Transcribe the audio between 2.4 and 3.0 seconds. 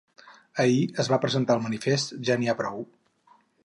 n’hi ha prou.